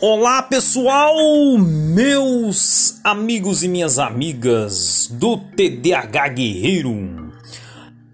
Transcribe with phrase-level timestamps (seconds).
[0.00, 1.12] Olá pessoal,
[1.58, 7.32] meus amigos e minhas amigas do TDH Guerreiro.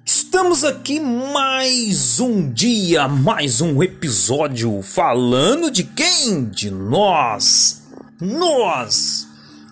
[0.03, 6.47] Estamos aqui mais um dia, mais um episódio falando de quem?
[6.47, 7.83] De nós.
[8.19, 9.29] Nós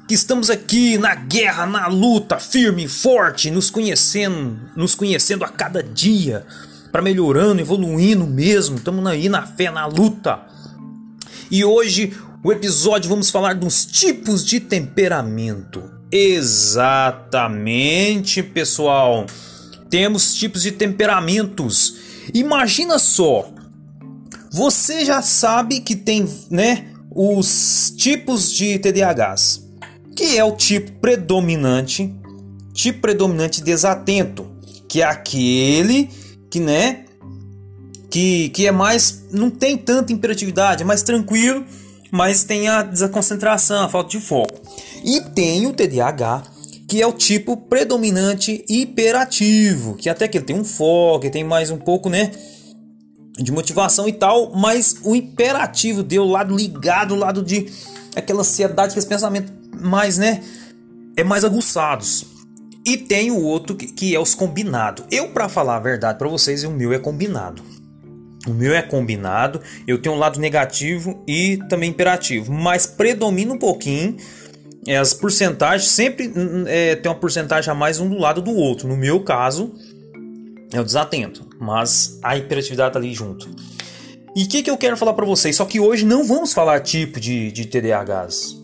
[0.06, 5.82] que estamos aqui na guerra, na luta, firme forte, nos conhecendo, nos conhecendo a cada
[5.82, 6.44] dia,
[6.92, 8.76] para melhorando, evoluindo mesmo.
[8.76, 10.51] Estamos aí na fé, na luta
[11.52, 15.82] e hoje o episódio vamos falar dos tipos de temperamento.
[16.10, 17.22] Exatamente,
[18.42, 19.26] pessoal.
[19.90, 21.96] Temos tipos de temperamentos.
[22.32, 23.52] Imagina só.
[24.50, 29.62] Você já sabe que tem, né, os tipos de TDAHs,
[30.16, 32.10] que é o tipo predominante,
[32.72, 34.50] tipo predominante desatento,
[34.88, 36.08] que é aquele
[36.50, 37.04] que, né,
[38.12, 39.24] que, que é mais.
[39.32, 41.64] não tem tanta imperatividade, é mais tranquilo,
[42.10, 44.60] mas tem a desconcentração, a falta de foco.
[45.02, 46.42] E tem o TDAH,
[46.86, 51.42] que é o tipo predominante hiperativo, que até que ele tem um foco, ele tem
[51.42, 52.30] mais um pouco, né?
[53.38, 57.66] De motivação e tal, mas o hiperativo deu o lado ligado, o lado de
[58.14, 60.42] aquela ansiedade, aqueles pensamentos mais, né?
[61.16, 62.26] É mais aguçados.
[62.84, 65.06] E tem o outro que, que é os combinados.
[65.10, 67.62] Eu, para falar a verdade para vocês, o meu é combinado.
[68.46, 73.58] O meu é combinado, eu tenho um lado negativo e também imperativo, mas predomina um
[73.58, 74.16] pouquinho.
[74.84, 76.32] É, as porcentagens sempre
[76.66, 78.88] é, tem uma porcentagem a mais um do lado do outro.
[78.88, 79.72] No meu caso,
[80.72, 83.48] é o desatento, mas a hiperatividade tá ali junto.
[84.34, 85.54] E o que, que eu quero falar para vocês?
[85.54, 88.56] Só que hoje não vamos falar tipo de, de TDAHs.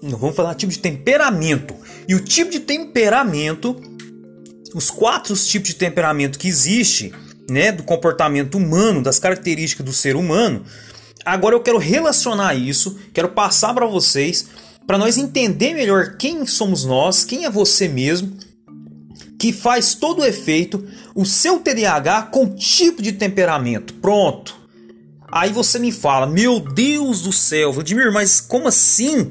[0.00, 1.74] Não vamos falar tipo de temperamento.
[2.06, 3.76] E o tipo de temperamento,
[4.74, 7.12] os quatro tipos de temperamento que existe
[7.48, 10.64] né, do comportamento humano, das características do ser humano.
[11.24, 14.46] Agora eu quero relacionar isso, quero passar para vocês,
[14.86, 18.36] para nós entender melhor quem somos nós, quem é você mesmo,
[19.38, 23.94] que faz todo o efeito, o seu TDAH com tipo de temperamento.
[23.94, 24.56] Pronto.
[25.30, 29.30] Aí você me fala, meu Deus do céu, Vladimir, mas como assim?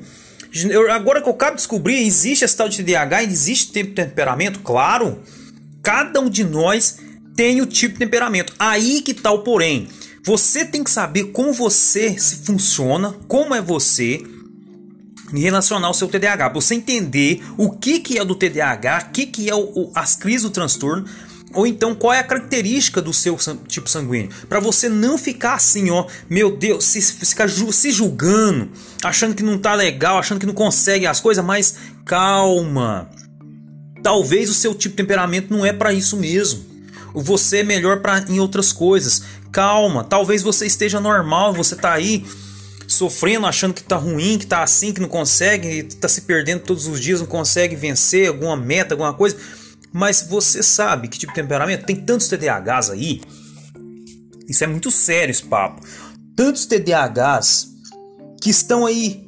[0.69, 4.59] Eu, agora que eu acabo de descobrir, existe esse tal de TDAH, existe temperamento?
[4.59, 5.19] Claro,
[5.81, 6.99] cada um de nós
[7.37, 8.51] tem o tipo de temperamento.
[8.57, 9.87] Aí que tá o porém.
[10.25, 14.21] Você tem que saber como você se funciona, como é você
[15.33, 16.49] e relacionar o seu TDAH.
[16.49, 20.41] Você entender o que, que é do TDAH, o que, que é o, as crises
[20.41, 21.05] do transtorno,
[21.53, 23.37] ou então qual é a característica do seu
[23.67, 24.29] tipo sanguíneo.
[24.49, 28.69] Para você não ficar assim, ó, meu Deus, se, ficar se julgando,
[29.03, 33.09] achando que não tá legal, achando que não consegue as coisas, mas calma.
[34.01, 36.76] Talvez o seu tipo de temperamento não é para isso mesmo
[37.21, 39.23] você é melhor para em outras coisas.
[39.51, 42.25] Calma, talvez você esteja normal, você tá aí
[42.87, 46.87] sofrendo, achando que tá ruim, que tá assim, que não consegue, tá se perdendo todos
[46.87, 49.35] os dias, não consegue vencer alguma meta, alguma coisa.
[49.91, 51.85] Mas você sabe que tipo de temperamento?
[51.85, 53.21] Tem tantos TDAHs aí.
[54.47, 55.81] Isso é muito sério esse papo.
[56.35, 57.67] Tantos TDAHs
[58.41, 59.27] que estão aí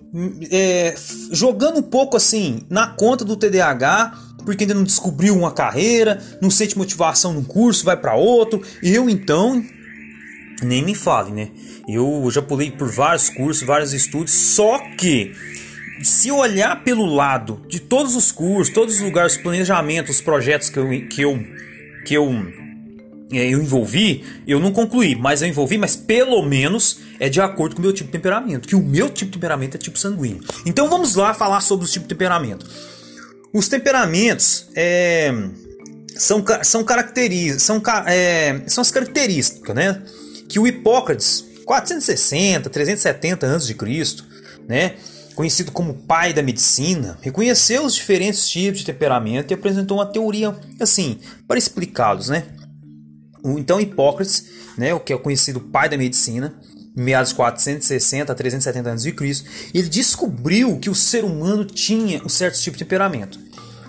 [0.51, 0.95] é,
[1.31, 6.49] jogando um pouco assim na conta do TDAH porque ainda não descobriu uma carreira, não
[6.49, 8.61] sente motivação num curso, vai para outro.
[8.81, 9.63] Eu então,
[10.63, 11.49] nem me fale, né?
[11.87, 15.33] Eu já pulei por vários cursos, vários estudos, só que
[16.03, 20.69] se olhar pelo lado de todos os cursos, todos os lugares, os planejamentos, os projetos
[20.69, 21.39] que eu, que eu,
[22.05, 22.31] que eu,
[23.31, 27.75] é, eu envolvi, eu não concluí, mas eu envolvi, mas pelo menos é de acordo
[27.75, 30.41] com o meu tipo de temperamento, que o meu tipo de temperamento é tipo sanguíneo.
[30.65, 32.65] Então vamos lá falar sobre os tipos de temperamento.
[33.53, 35.33] Os temperamentos é,
[36.15, 40.03] são, são, características, são, é, são as características né,
[40.47, 43.75] que o Hipócrates, 460, 370 a.C.,
[44.67, 44.95] né,
[45.33, 50.55] conhecido como pai da medicina, reconheceu os diferentes tipos de temperamento e apresentou uma teoria
[50.79, 52.29] assim para explicá-los.
[52.29, 52.43] Né?
[53.43, 54.45] Então Hipócrates,
[54.77, 56.53] né, o que é conhecido pai da medicina,
[56.95, 62.21] meados de 460 a 370 anos de Cristo, ele descobriu que o ser humano tinha
[62.23, 63.39] um certo tipo de temperamento.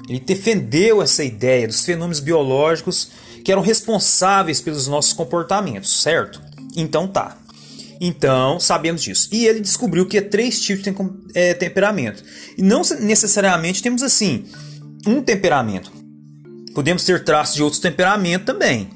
[0.08, 3.10] Ele defendeu essa ideia dos fenômenos biológicos
[3.44, 6.40] que eram responsáveis pelos nossos comportamentos, certo?
[6.76, 7.36] Então tá.
[8.00, 9.28] Então, sabemos disso.
[9.30, 10.94] E ele descobriu que é três tipos de
[11.34, 12.24] é, temperamento.
[12.56, 14.46] E não necessariamente temos assim
[15.06, 15.92] um temperamento.
[16.74, 18.88] Podemos ter traços de outros temperamentos também.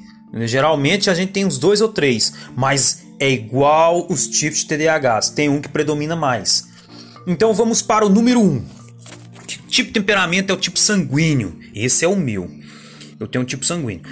[0.45, 5.29] Geralmente a gente tem uns dois ou três, mas é igual os tipos de TDAHs,
[5.29, 6.67] tem um que predomina mais.
[7.27, 8.43] Então vamos para o número 1.
[8.43, 8.65] Um.
[9.47, 11.57] Que tipo de temperamento é o tipo sanguíneo?
[11.73, 12.49] Esse é o meu.
[13.19, 14.03] Eu tenho um tipo sanguíneo.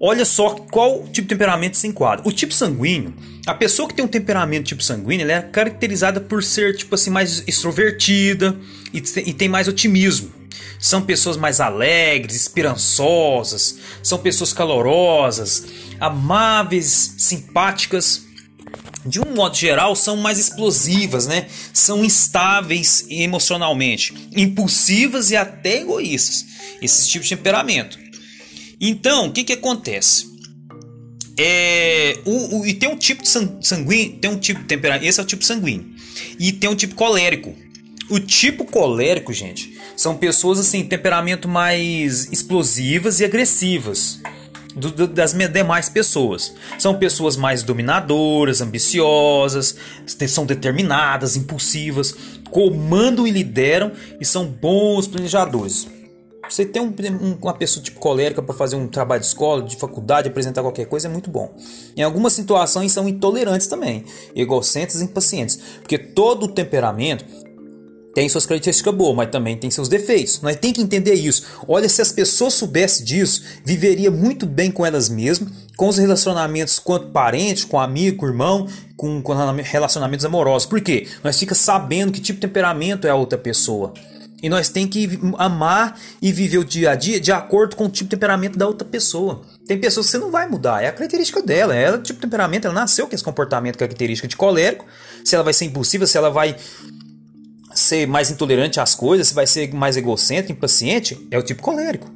[0.00, 2.26] olha só qual tipo de temperamento se enquadra.
[2.26, 3.14] O tipo sanguíneo,
[3.46, 7.42] a pessoa que tem um temperamento tipo sanguíneo, é caracterizada por ser tipo assim mais
[7.46, 8.56] extrovertida
[8.92, 10.30] e, e tem mais otimismo.
[10.78, 15.64] São pessoas mais alegres, esperançosas, são pessoas calorosas,
[15.98, 18.22] amáveis, simpáticas.
[19.04, 21.46] De um modo geral, são mais explosivas, né?
[21.72, 26.46] São instáveis emocionalmente, impulsivas e até egoístas.
[26.80, 27.98] Esses tipos de temperamento.
[28.80, 30.32] Então, o que, que acontece?
[31.38, 35.20] É, o, o, e tem um tipo de sanguíneo, tem um tipo de temperamento, esse
[35.20, 35.86] é o tipo sanguíneo.
[36.38, 37.54] E tem um tipo colérico.
[38.08, 44.20] O tipo colérico, gente, são pessoas assim, temperamento mais explosivas e agressivas
[44.74, 46.54] do, do, das demais pessoas.
[46.78, 49.76] São pessoas mais dominadoras, ambiciosas,
[50.28, 52.14] são determinadas, impulsivas,
[52.50, 55.86] comandam e lideram e são bons planejadores.
[56.48, 56.92] Você ter um,
[57.40, 61.08] uma pessoa tipo colérica para fazer um trabalho de escola, de faculdade, apresentar qualquer coisa
[61.08, 61.54] é muito bom.
[61.96, 64.04] Em algumas situações são intolerantes também,
[64.34, 67.24] egocêntricos e impacientes, porque todo temperamento
[68.14, 70.40] tem suas características boas, mas também tem seus defeitos.
[70.40, 71.44] Nós tem que entender isso.
[71.66, 76.78] Olha, se as pessoas soubessem disso, viveria muito bem com elas mesmas, com os relacionamentos
[76.78, 80.66] quanto parente, com amigo, com irmão, com, com relacionamentos amorosos.
[80.66, 81.08] Por quê?
[81.24, 83.92] Nós fica sabendo que tipo de temperamento é a outra pessoa.
[84.44, 87.88] E nós tem que amar e viver o dia a dia de acordo com o
[87.88, 89.40] tipo de temperamento da outra pessoa.
[89.66, 92.26] Tem pessoas que você não vai mudar, é a característica dela, é o tipo de
[92.26, 94.84] temperamento, ela nasceu com esse comportamento característica de colérico.
[95.24, 96.54] Se ela vai ser impulsiva, se ela vai
[97.72, 102.10] ser mais intolerante às coisas, vai ser mais egocêntrico, impaciente, é o tipo colérico.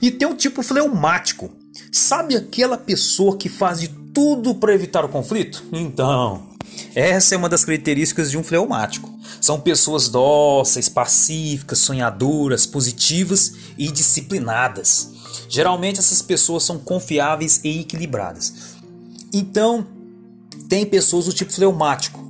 [0.00, 1.50] E tem o tipo fleumático.
[1.90, 5.64] Sabe aquela pessoa que faz de tudo para evitar o conflito?
[5.72, 6.54] Então,
[6.94, 9.12] essa é uma das características de um fleumático.
[9.40, 15.10] São pessoas dóceis, pacíficas, sonhadoras, positivas e disciplinadas.
[15.48, 18.74] Geralmente essas pessoas são confiáveis e equilibradas.
[19.32, 19.86] Então,
[20.68, 22.23] tem pessoas do tipo fleumático.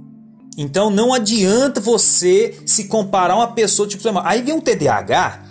[0.57, 4.03] Então não adianta você se comparar uma pessoa tipo.
[4.23, 5.43] Aí vem um TDAH,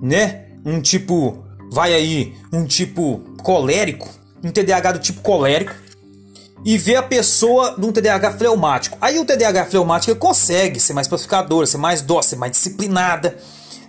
[0.00, 0.46] né?
[0.64, 4.08] Um tipo, vai aí, um tipo colérico,
[4.42, 5.74] um TDAH do tipo colérico
[6.64, 8.98] e ver a pessoa num TDAH fleumático.
[9.00, 13.36] Aí o TDAH fleumático consegue ser mais pacificador, ser mais dócil, ser mais disciplinada,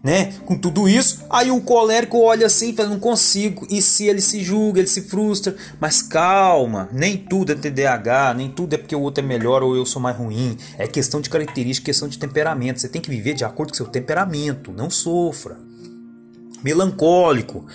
[0.03, 0.33] né?
[0.45, 3.65] Com tudo isso, aí o colérico olha assim fala: Não consigo.
[3.69, 5.55] E se ele se julga, ele se frustra.
[5.79, 9.75] Mas calma, nem tudo é TDAH, nem tudo é porque o outro é melhor ou
[9.75, 10.57] eu sou mais ruim.
[10.77, 12.79] É questão de característica, questão de temperamento.
[12.79, 15.57] Você tem que viver de acordo com seu temperamento, não sofra.
[16.63, 17.65] Melancólico.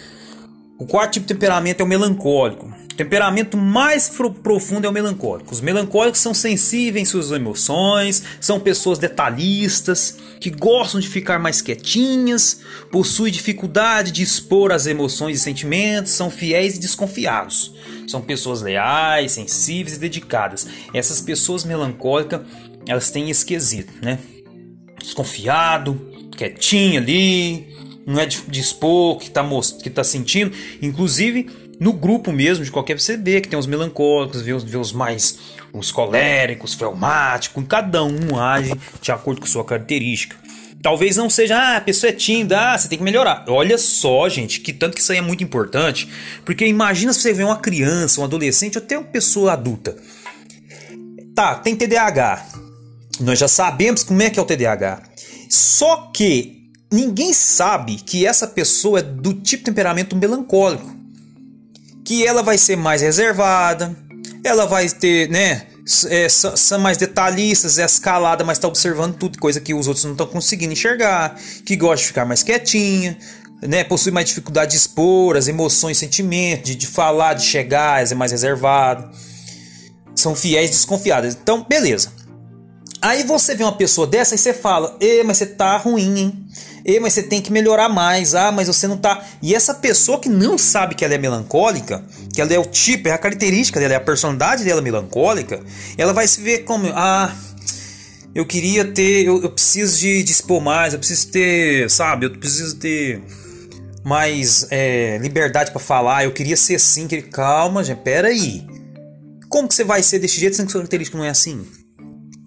[0.82, 2.66] O quarto tipo de temperamento é o melancólico.
[2.66, 4.10] O temperamento mais
[4.42, 5.52] profundo é o melancólico.
[5.52, 11.62] Os melancólicos são sensíveis em suas emoções, são pessoas detalhistas, que gostam de ficar mais
[11.62, 17.72] quietinhas, possuem dificuldade de expor as emoções e sentimentos, são fiéis e desconfiados.
[18.08, 20.66] São pessoas leais, sensíveis e dedicadas.
[20.92, 22.40] Essas pessoas melancólicas,
[22.88, 24.18] elas têm esquisito, né?
[24.98, 27.72] Desconfiado, quietinho ali,
[28.06, 29.44] não é de, de expor que está
[29.82, 30.52] que tá sentindo.
[30.80, 34.76] Inclusive, no grupo mesmo, de qualquer você vê que tem os melancólicos, vê os, vê
[34.76, 35.38] os mais
[35.72, 40.36] os coléricos, fleumáticos, cada um age de acordo com sua característica.
[40.82, 43.44] Talvez não seja, ah, a pessoa é tímida, ah, você tem que melhorar.
[43.48, 46.08] Olha só, gente, que tanto que isso aí é muito importante,
[46.44, 49.96] porque imagina se você vê uma criança, um adolescente, ou até uma pessoa adulta.
[51.34, 52.46] Tá, tem TDAH.
[53.20, 55.02] Nós já sabemos como é que é o TDAH.
[55.48, 56.61] Só que
[56.92, 60.94] ninguém sabe que essa pessoa é do tipo temperamento melancólico.
[62.04, 63.96] Que ela vai ser mais reservada,
[64.44, 65.66] ela vai ter, né?
[66.08, 70.12] É, são mais detalhistas, é escalada, mas está observando tudo, coisa que os outros não
[70.12, 73.18] estão conseguindo enxergar, que gosta de ficar mais quietinha,
[73.60, 73.82] né?
[73.82, 78.30] Possui mais dificuldade de expor as emoções, sentimentos, de, de falar, de chegar, é mais
[78.30, 79.10] reservado.
[80.14, 81.36] São fiéis desconfiadas.
[81.40, 82.12] Então, beleza.
[83.00, 86.46] Aí você vê uma pessoa dessa e você fala: Ê, mas você tá ruim, hein?
[86.84, 88.34] Ê, mas você tem que melhorar mais.
[88.34, 89.24] Ah, mas você não tá.
[89.40, 93.08] E essa pessoa que não sabe que ela é melancólica, que ela é o tipo,
[93.08, 95.60] é a característica dela, é a personalidade dela melancólica,
[95.96, 97.32] ela vai se ver como: Ah,
[98.34, 99.24] eu queria ter.
[99.26, 101.90] Eu, eu preciso de, de expor mais, eu preciso ter.
[101.90, 103.22] Sabe, eu preciso ter
[104.04, 106.24] mais é, liberdade para falar.
[106.24, 107.06] Eu queria ser assim.
[107.06, 107.22] Que...
[107.22, 108.66] Calma, gente, pera aí.
[109.48, 111.64] Como que você vai ser desse jeito sendo que sua característica não é assim?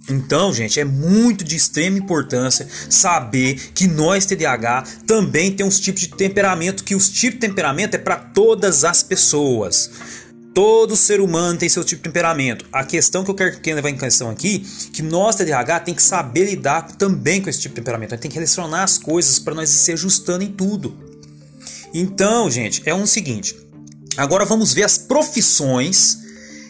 [0.10, 6.10] Então, gente, é muito de extrema importância saber que nós TDAH também temos tipos de
[6.10, 9.90] temperamento, que os tipos de temperamento é para todas as pessoas.
[10.54, 12.66] Todo ser humano tem seu tipo de temperamento.
[12.72, 14.60] A questão que eu quero levar em questão aqui,
[14.94, 18.14] que nós TDAH tem que saber lidar também com esse tipo de temperamento.
[18.14, 20.96] A gente tem que relacionar as coisas para nós se ajustando em tudo.
[21.94, 23.56] Então, gente, é um seguinte,
[24.18, 26.20] Agora vamos ver as profissões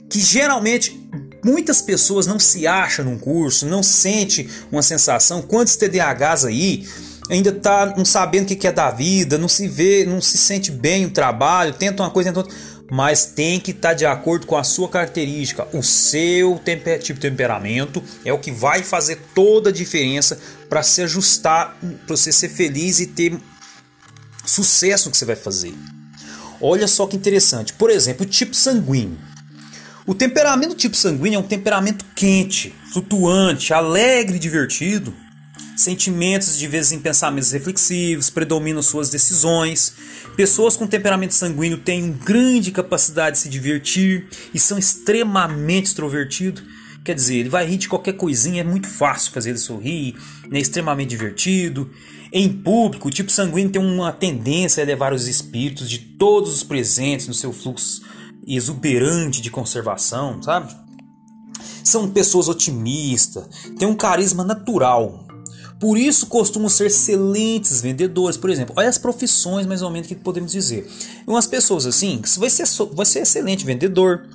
[0.10, 1.00] que geralmente
[1.46, 5.44] muitas pessoas não se acham num curso, não sente uma sensação.
[5.44, 6.88] Quantos TDAHs aí
[7.30, 10.72] ainda tá não sabendo o que é da vida, não se vê, não se sente
[10.72, 12.56] bem no trabalho, tenta uma coisa, tenta outra,
[12.90, 15.68] mas tem que estar tá de acordo com a sua característica.
[15.72, 20.82] O seu temper, tipo de temperamento é o que vai fazer toda a diferença para
[20.82, 23.40] se ajustar, para você ser feliz e ter
[24.44, 25.76] sucesso no que você vai fazer.
[26.60, 27.72] Olha só que interessante.
[27.74, 29.35] Por exemplo, o tipo sanguíneo.
[30.08, 35.12] O temperamento tipo sanguíneo é um temperamento quente, flutuante, alegre e divertido.
[35.76, 39.96] Sentimentos de vezes em pensamentos reflexivos predominam suas decisões.
[40.36, 46.64] Pessoas com temperamento sanguíneo têm grande capacidade de se divertir e são extremamente extrovertidos.
[47.04, 50.16] Quer dizer, ele vai rir de qualquer coisinha, é muito fácil fazer ele sorrir,
[50.52, 51.90] é extremamente divertido.
[52.32, 56.64] Em público, o tipo sanguíneo tem uma tendência a elevar os espíritos de todos os
[56.64, 58.04] presentes no seu fluxo
[58.46, 60.76] exuberante de conservação, sabe?
[61.84, 63.46] São pessoas otimistas,
[63.78, 65.26] têm um carisma natural.
[65.80, 68.38] Por isso costumam ser excelentes vendedores.
[68.38, 70.90] Por exemplo, olha as profissões mais ou menos que podemos dizer.
[71.28, 74.28] Umas pessoas assim, vai ser, vai ser excelente vendedor,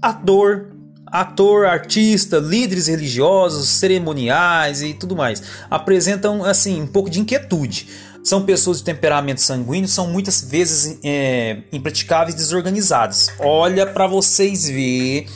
[0.00, 0.72] ator,
[1.06, 5.42] ator, artista, líderes religiosos, cerimoniais e tudo mais.
[5.70, 7.86] Apresentam assim um pouco de inquietude.
[8.22, 13.28] São pessoas de temperamento sanguíneo, são muitas vezes é, impraticáveis e desorganizadas.
[13.38, 15.26] Olha para vocês ver.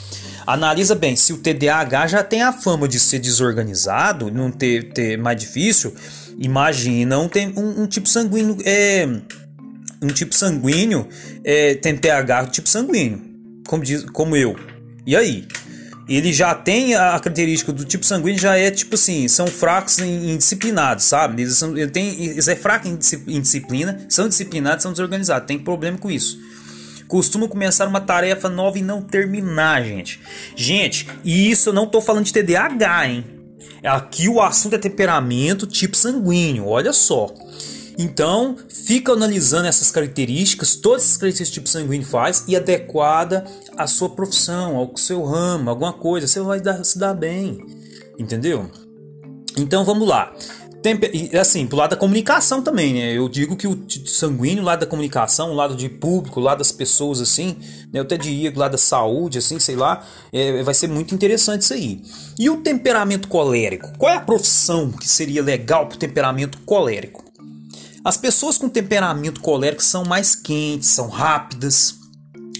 [0.45, 5.17] Analisa bem, se o TDAH já tem a fama de ser desorganizado, não ter, ter
[5.17, 5.93] mais difícil,
[6.39, 9.05] imagina um, um, um tipo sanguíneo, é,
[10.01, 11.05] um tipo sanguíneo,
[11.43, 13.21] é, tem TDAH tipo sanguíneo,
[13.67, 14.55] como, diz, como eu.
[15.05, 15.45] E aí?
[16.07, 20.31] Ele já tem a característica do tipo sanguíneo, já é tipo assim, são fracos em,
[20.31, 21.41] em disciplinados, sabe?
[21.41, 22.97] Eles, são, ele tem, eles é fraco em,
[23.27, 26.39] em disciplina, são disciplinados, são desorganizados, tem problema com isso.
[27.07, 30.19] Costuma começar uma tarefa nova e não terminar, gente.
[30.55, 33.25] Gente, e isso eu não tô falando de TDAH, hein?
[33.83, 37.33] Aqui o assunto é temperamento tipo sanguíneo, olha só.
[37.97, 43.43] Então, fica analisando essas características, todas essas características que tipo sanguíneo faz e adequada
[43.75, 47.65] à sua profissão, ao seu ramo, alguma coisa, você vai dar, se dar bem,
[48.19, 48.69] entendeu?
[49.57, 50.31] Então vamos lá.
[50.83, 50.99] Tem,
[51.39, 53.17] assim, pro lado da comunicação também, né?
[53.17, 56.59] Eu digo que o sanguíneo, o lado da comunicação, o lado de público, o lado
[56.59, 57.57] das pessoas, assim,
[57.91, 57.99] né?
[57.99, 61.63] Eu até diria o lado da saúde, assim, sei lá, é, vai ser muito interessante
[61.63, 62.01] isso aí.
[62.37, 63.91] E o temperamento colérico?
[63.97, 67.26] Qual é a profissão que seria legal pro temperamento colérico?
[68.07, 71.95] As pessoas com temperamento colérico são mais quentes, são rápidas,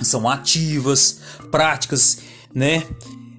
[0.02, 2.18] são ativas, práticas,
[2.54, 2.84] né?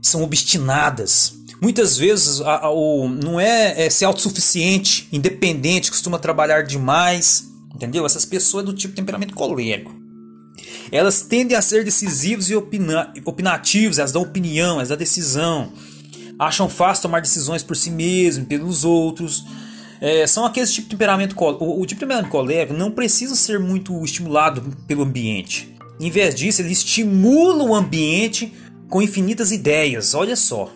[0.00, 1.34] São obstinadas.
[1.60, 8.06] Muitas vezes a, a, o, não é, é ser autossuficiente, independente, costuma trabalhar demais, entendeu?
[8.06, 9.94] Essas pessoas do tipo temperamento colérico.
[10.90, 15.74] Elas tendem a ser decisivos e opina, opinativos, elas dão opinião, elas dão decisão.
[16.38, 19.44] Acham fácil tomar decisões por si mesmo, pelos outros
[20.00, 23.58] é, são aqueles tipo de temperamento o, o tipo de temperamento colérico não precisa ser
[23.58, 25.74] muito estimulado pelo ambiente.
[26.00, 28.52] Em vez disso, ele estimula o ambiente
[28.88, 30.14] com infinitas ideias.
[30.14, 30.72] Olha só.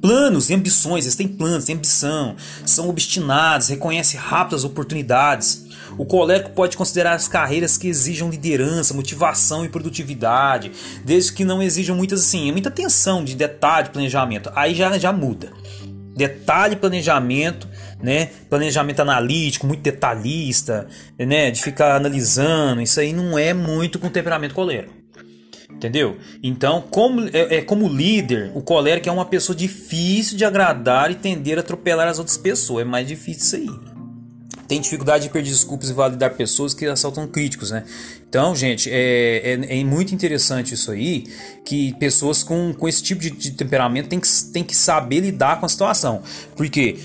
[0.00, 2.34] Planos e ambições, eles têm planos, têm ambição,
[2.66, 5.64] são obstinados, reconhecem rápido as oportunidades.
[5.96, 10.72] O colérico pode considerar as carreiras que exijam liderança, motivação e produtividade,
[11.04, 14.50] desde que não exijam muitas assim, muita atenção de detalhe, planejamento.
[14.56, 15.52] Aí já, já muda.
[16.16, 17.68] Detalhe, planejamento
[18.02, 18.30] né?
[18.50, 20.86] Planejamento analítico, muito detalhista,
[21.18, 21.50] né?
[21.50, 24.94] De ficar analisando, isso aí não é muito com temperamento colérico.
[25.70, 26.16] Entendeu?
[26.42, 31.14] Então, como, é, é, como líder, o colérico é uma pessoa difícil de agradar e
[31.14, 32.82] tender a atropelar as outras pessoas.
[32.82, 33.92] É mais difícil isso aí
[34.72, 37.84] tem dificuldade de pedir desculpas e validar pessoas que assaltam críticos, né?
[38.26, 41.26] Então, gente, é, é, é, muito interessante isso aí,
[41.62, 45.60] que pessoas com, com esse tipo de, de temperamento tem que, tem que saber lidar
[45.60, 46.22] com a situação.
[46.56, 46.96] Porque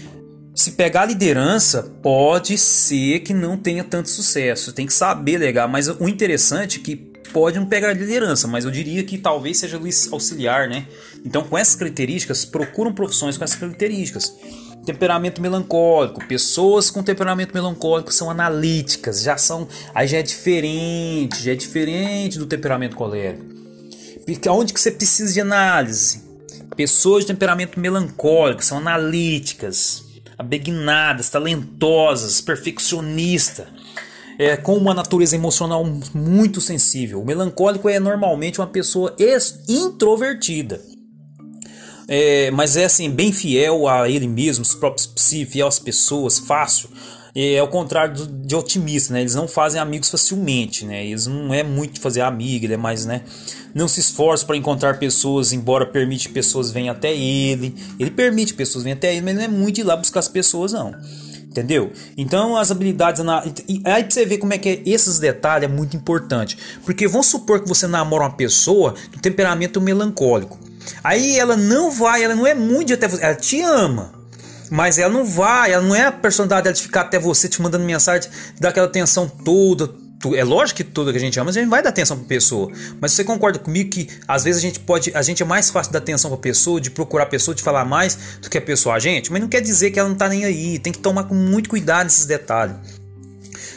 [0.57, 4.73] se pegar a liderança, pode ser que não tenha tanto sucesso.
[4.73, 6.95] Tem que saber legal, mas o interessante é que
[7.31, 9.79] pode não pegar a liderança, mas eu diria que talvez seja
[10.11, 10.87] auxiliar, né?
[11.23, 14.35] Então, com essas características, procuram profissões com essas características.
[14.83, 21.51] Temperamento melancólico, pessoas com temperamento melancólico são analíticas, já são, aí já é diferente, já
[21.51, 23.45] é diferente do temperamento colérico.
[24.25, 26.23] Porque onde que você precisa de análise?
[26.75, 30.06] Pessoas de temperamento melancólico são analíticas,
[30.37, 33.67] abegnadas, talentosas, perfeccionista,
[34.37, 37.21] é, com uma natureza emocional muito sensível.
[37.21, 39.15] O melancólico é normalmente uma pessoa
[39.67, 40.81] introvertida.
[42.07, 45.11] É, mas é assim, bem fiel a ele mesmo, os próprios
[45.45, 46.89] fiel às pessoas, fácil.
[47.39, 49.21] É ao contrário de otimista, né?
[49.21, 51.05] Eles não fazem amigos facilmente, né?
[51.05, 53.21] Eles não é muito de fazer amigo, ele é mais, né?
[53.75, 57.75] Não se esforça para encontrar pessoas, embora permite pessoas venham até ele.
[57.99, 60.27] Ele permite pessoas venham até ele, mas não é muito de ir lá buscar as
[60.27, 60.95] pessoas, não.
[61.43, 61.91] Entendeu?
[62.17, 63.23] Então as habilidades.
[63.23, 63.43] Na...
[63.85, 66.57] Aí pra você ver como é que é, esses detalhes é muito importante.
[66.83, 70.57] Porque vamos supor que você namora uma pessoa do temperamento melancólico.
[71.03, 74.16] Aí ela não vai, ela não é muito até você, ela te ama.
[74.69, 77.61] Mas ela não vai, ela não é a personalidade dela de ficar até você te
[77.61, 79.89] mandando mensagem, dar aquela atenção toda,
[80.35, 82.71] é lógico que tudo que a gente ama, a gente vai dar atenção pra pessoa.
[82.99, 85.11] Mas você concorda comigo que às vezes a gente pode.
[85.13, 87.85] A gente é mais fácil dar atenção pra pessoa, de procurar a pessoa, de falar
[87.85, 89.31] mais do que a pessoa a gente.
[89.31, 90.79] Mas não quer dizer que ela não tá nem aí.
[90.79, 92.75] Tem que tomar com muito cuidado nesses detalhes.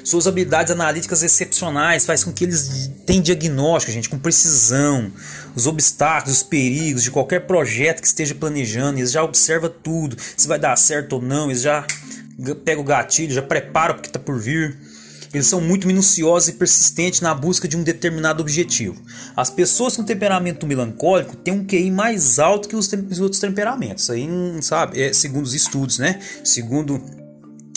[0.04, 5.10] Suas habilidades analíticas excepcionais faz com que eles tenham diagnóstico, gente, com precisão.
[5.54, 10.48] Os obstáculos, os perigos de qualquer projeto que esteja planejando, eles já observam tudo, se
[10.48, 11.84] vai dar certo ou não, eles já
[12.64, 14.76] pegam o gatilho, já preparam o que está por vir.
[15.32, 19.00] Eles são muito minuciosos e persistentes na busca de um determinado objetivo.
[19.36, 24.10] As pessoas com temperamento melancólico têm um QI mais alto que os, os outros temperamentos.
[24.10, 24.28] Aí,
[24.60, 26.18] sabe, é segundo os estudos, né?
[26.42, 27.00] Segundo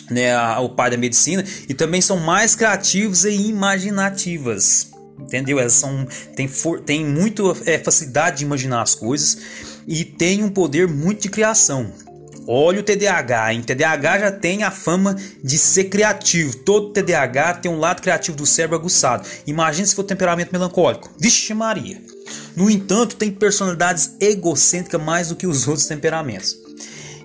[0.09, 0.31] né,
[0.75, 1.43] pai da medicina.
[1.67, 4.91] E também são mais criativos e imaginativas.
[5.19, 5.59] Entendeu?
[5.59, 9.37] Elas são, têm, for, muito é, facilidade de imaginar as coisas
[9.87, 11.91] e têm um poder muito de criação.
[12.45, 13.61] Olha o TDAH, hein?
[13.61, 16.57] TDAH já tem a fama de ser criativo.
[16.57, 19.25] Todo TDAH tem um lado criativo do cérebro aguçado.
[19.47, 21.09] Imagina se for temperamento melancólico.
[21.17, 22.01] Vixe Maria!
[22.55, 26.62] No entanto, tem personalidades egocêntricas mais do que os outros temperamentos.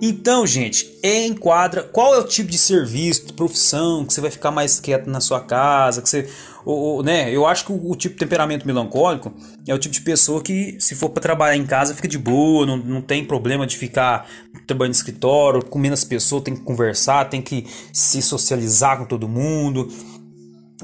[0.01, 4.51] Então, gente, é enquadra qual é o tipo de serviço, profissão que você vai ficar
[4.51, 6.29] mais quieto na sua casa, que você
[6.71, 9.33] o, né, eu acho que o, o, tipo de temperamento melancólico
[9.67, 12.67] é o tipo de pessoa que, se for para trabalhar em casa, fica de boa,
[12.67, 14.29] não, não tem problema de ficar
[14.67, 19.27] trabalhando no escritório, com menos pessoas, tem que conversar, tem que se socializar com todo
[19.27, 19.89] mundo.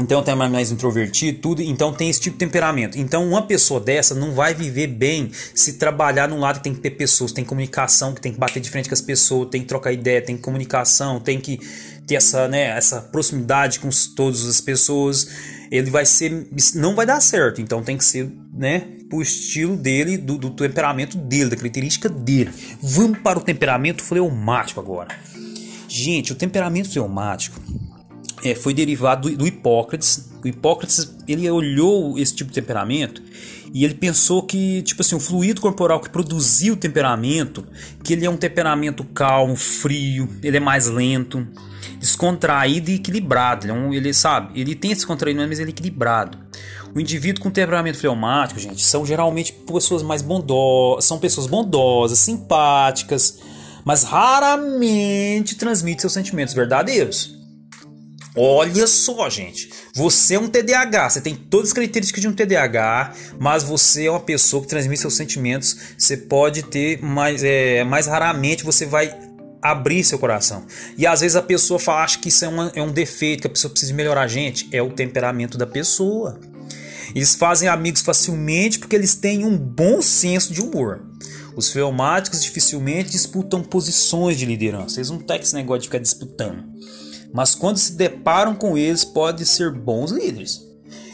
[0.01, 2.99] Então tem mais introvertido, tudo, então tem esse tipo de temperamento.
[2.99, 6.81] Então uma pessoa dessa não vai viver bem se trabalhar num lado que tem que
[6.81, 9.69] ter pessoas, tem comunicação, que tem que bater de frente com as pessoas, tem que
[9.69, 11.61] trocar ideia, tem comunicação, tem que
[12.09, 15.29] ter essa, né, essa proximidade com todas as pessoas
[15.71, 16.47] ele vai ser.
[16.75, 17.61] não vai dar certo.
[17.61, 18.81] Então tem que ser, né?
[19.09, 22.51] Pro estilo dele, do, do temperamento dele, da característica dele.
[22.81, 25.09] Vamos para o temperamento fleumático agora.
[25.89, 27.61] Gente, o temperamento fleumático
[28.45, 30.31] é, foi derivado do, Hipócrates.
[30.45, 33.23] O Hipócrates ele olhou esse tipo de temperamento
[33.73, 37.67] e ele pensou que, tipo assim, o fluido corporal que produzia o temperamento,
[38.05, 41.45] que ele é um temperamento calmo, frio, ele é mais lento
[41.99, 43.67] descontraído e equilibrado.
[43.67, 46.39] Ele, é um, ele sabe, ele tem esse contraído, mas ele é equilibrado.
[46.95, 53.41] O indivíduo com temperamento fleumático, gente, são geralmente pessoas mais bondosas, são pessoas bondosas, simpáticas,
[53.85, 57.34] mas raramente transmitem seus sentimentos verdadeiros.
[58.37, 59.71] Olha só, gente.
[59.95, 64.11] Você é um TDAH, você tem todas as características de um TDAH, mas você é
[64.11, 65.77] uma pessoa que transmite seus sentimentos.
[65.97, 69.17] Você pode ter, mais, é, mais raramente você vai
[69.63, 70.67] abrir seu coração.
[70.99, 73.51] E às vezes a pessoa fala, acha que isso é, é um defeito, que a
[73.51, 74.27] pessoa precisa melhorar.
[74.27, 76.41] Gente, é o temperamento da pessoa.
[77.15, 81.07] Eles fazem amigos facilmente porque eles têm um bom senso de humor.
[81.57, 84.99] Os fleumáticos dificilmente disputam posições de liderança.
[84.99, 86.65] Eles não têm esse negócio de ficar disputando.
[87.35, 90.63] Mas quando se deparam com eles, podem ser bons líderes.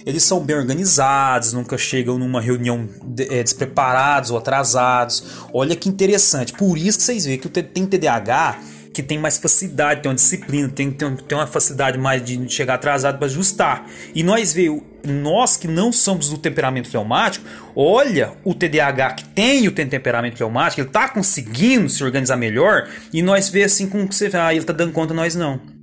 [0.05, 2.87] Eles são bem organizados, nunca chegam numa reunião
[3.19, 5.25] é, despreparados ou atrasados.
[5.51, 6.53] Olha que interessante.
[6.53, 8.61] Por isso que vocês veem que tem TDAH
[8.93, 12.75] que tem mais facilidade, tem uma disciplina, tem, tem, tem uma facilidade mais de chegar
[12.75, 13.87] atrasado para ajustar.
[14.13, 14.67] E nós vê,
[15.05, 20.81] nós que não somos do temperamento fleumático, olha o TDAH que tem o temperamento fleumático,
[20.81, 24.61] ele está conseguindo se organizar melhor, e nós vê assim como que você ah, ele
[24.61, 25.80] está dando conta, nós não.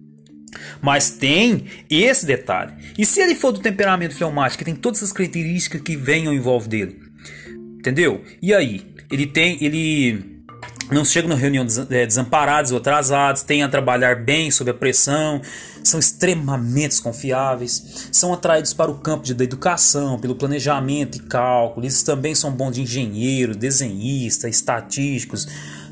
[0.81, 2.73] Mas tem esse detalhe.
[2.97, 6.67] E se ele for do temperamento fleumático, tem todas as características que venham em volta
[6.67, 6.99] dele?
[7.79, 8.23] Entendeu?
[8.41, 8.85] E aí?
[9.11, 9.57] Ele tem.
[9.63, 10.37] Ele
[10.91, 15.41] não chega na reunião é, desamparados ou atrasados, tem a trabalhar bem sob a pressão,
[15.83, 21.85] são extremamente confiáveis, são atraídos para o campo de, da educação, pelo planejamento e cálculo.
[21.85, 25.47] Eles também são bons de engenheiro, desenhista, estatísticos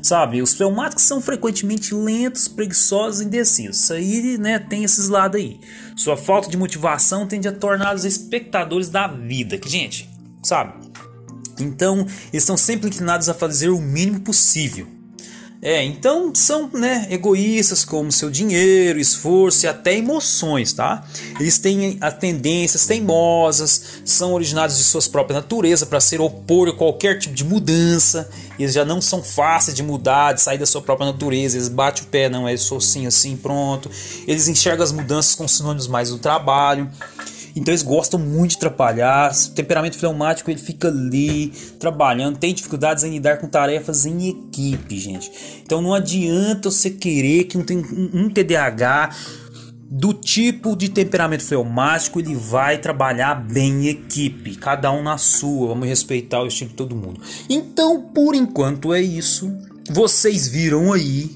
[0.06, 3.90] Sabe, os pneumáticos são frequentemente lentos, preguiçosos e indecisos.
[3.90, 5.58] Aí, né, tem esses lados aí.
[5.96, 9.58] Sua falta de motivação tende a torná-los espectadores da vida.
[9.58, 10.08] Que, gente,
[10.44, 10.74] sabe?
[11.58, 14.86] Então, eles estão sempre inclinados a fazer o mínimo possível.
[15.62, 21.04] É, então são né, egoístas como seu dinheiro, esforço e até emoções, tá?
[21.40, 27.18] Eles têm tendências teimosas, são originados de suas próprias natureza para ser opor a qualquer
[27.18, 28.28] tipo de mudança.
[28.58, 31.56] Eles já não são fáceis de mudar, de sair da sua própria natureza.
[31.56, 33.90] Eles batem o pé, não é sou assim, assim, pronto.
[34.26, 36.90] Eles enxergam as mudanças com sinônimos mais do trabalho.
[37.56, 39.34] Então eles gostam muito de atrapalhar.
[39.54, 41.48] Temperamento fleumático ele fica ali
[41.80, 45.32] trabalhando, tem dificuldades em lidar com tarefas em equipe, gente.
[45.64, 47.64] Então não adianta você querer que um,
[48.12, 49.10] um TDAH
[49.88, 55.68] do tipo de temperamento fleumático ele vai trabalhar bem em equipe, cada um na sua,
[55.68, 57.20] vamos respeitar o estilo de todo mundo.
[57.48, 59.50] Então, por enquanto é isso.
[59.88, 61.30] Vocês viram aí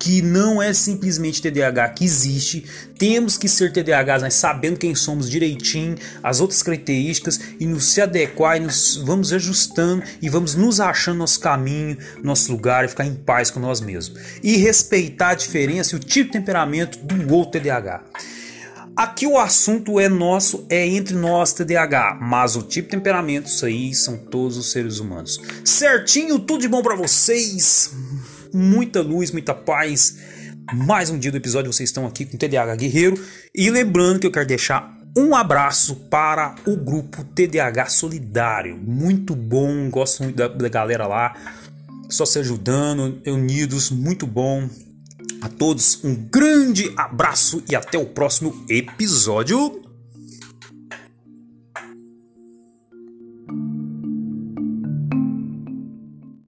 [0.00, 2.64] que não é simplesmente TDAH que existe.
[2.98, 8.00] Temos que ser TDAHs, mas sabendo quem somos direitinho, as outras características e nos se
[8.00, 13.04] adequar e nos vamos ajustando e vamos nos achando nosso caminho, nosso lugar e ficar
[13.04, 14.18] em paz com nós mesmos.
[14.42, 18.02] E respeitar a diferença e o tipo de temperamento do outro TDAH.
[18.96, 23.64] Aqui o assunto é nosso, é entre nós TDAH, mas o tipo de temperamento, isso
[23.64, 25.40] aí são todos os seres humanos.
[25.64, 27.92] Certinho, tudo de bom para vocês
[28.52, 30.16] muita luz, muita paz.
[30.72, 33.20] Mais um dia do episódio, vocês estão aqui com o TDAH Guerreiro.
[33.54, 38.76] E lembrando que eu quero deixar um abraço para o grupo TDAH Solidário.
[38.76, 41.34] Muito bom, gosto muito da, da galera lá.
[42.08, 44.68] Só se ajudando, unidos, muito bom.
[45.40, 49.89] A todos um grande abraço e até o próximo episódio.